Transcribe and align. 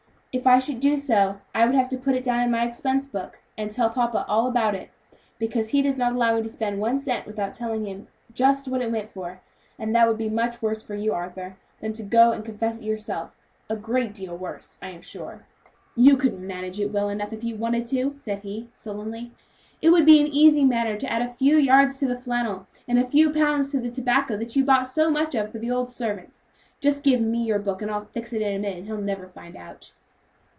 "If 0.33 0.47
I 0.47 0.59
should 0.59 0.79
do 0.79 0.95
so, 0.95 1.39
I 1.53 1.65
would 1.65 1.75
have 1.75 1.89
to 1.89 1.97
put 1.97 2.15
it 2.15 2.23
down 2.23 2.39
in 2.39 2.51
my 2.51 2.63
expense 2.65 3.05
book, 3.05 3.39
and 3.57 3.69
tell 3.69 3.89
papa 3.89 4.23
all 4.29 4.47
about 4.47 4.75
it, 4.75 4.89
because 5.37 5.71
he 5.71 5.81
does 5.81 5.97
not 5.97 6.13
allow 6.13 6.37
me 6.37 6.41
to 6.41 6.47
spend 6.47 6.79
one 6.79 7.01
cent 7.01 7.25
without 7.27 7.53
telling 7.53 7.85
him 7.85 8.07
just 8.33 8.65
what 8.69 8.81
it 8.81 8.93
went 8.93 9.09
for; 9.09 9.41
and 9.77 9.93
that 9.93 10.07
would 10.07 10.17
be 10.17 10.29
much 10.29 10.61
worse 10.61 10.81
for 10.81 10.95
you, 10.95 11.11
Arthur, 11.13 11.57
than 11.81 11.91
to 11.91 12.03
go 12.03 12.31
and 12.31 12.45
confess 12.45 12.79
it 12.79 12.85
yourself 12.85 13.35
a 13.69 13.75
great 13.75 14.13
deal 14.13 14.37
worse, 14.37 14.77
I 14.81 14.91
am 14.91 15.01
sure." 15.01 15.45
"You 15.97 16.15
could 16.15 16.39
manage 16.39 16.79
it 16.79 16.93
well 16.93 17.09
enough, 17.09 17.33
if 17.33 17.43
you 17.43 17.57
wanted 17.57 17.85
to," 17.87 18.13
said 18.15 18.39
he, 18.39 18.69
sullenly; 18.71 19.33
"it 19.81 19.89
would 19.89 20.05
be 20.05 20.21
an 20.21 20.27
easy 20.27 20.63
matter 20.63 20.95
to 20.95 21.11
add 21.11 21.21
a 21.21 21.33
few 21.33 21.57
yards 21.57 21.97
to 21.97 22.07
the 22.07 22.17
flannel, 22.17 22.67
and 22.87 22.97
a 22.97 23.05
few 23.05 23.31
pounds 23.33 23.69
to 23.73 23.81
the 23.81 23.91
tobacco 23.91 24.37
that 24.37 24.55
you 24.55 24.63
bought 24.63 24.87
so 24.87 25.11
much 25.11 25.35
of 25.35 25.51
for 25.51 25.59
the 25.59 25.71
old 25.71 25.89
servants. 25.89 26.45
Just 26.79 27.03
give 27.03 27.19
me 27.19 27.39
your 27.43 27.59
book, 27.59 27.81
and 27.81 27.91
I'll 27.91 28.05
fix 28.05 28.31
it 28.31 28.41
in 28.41 28.55
a 28.55 28.59
minute, 28.59 28.77
and 28.77 28.87
he'll 28.87 28.95
never 28.95 29.27
find 29.27 29.55
it 29.55 29.59
out." 29.59 29.91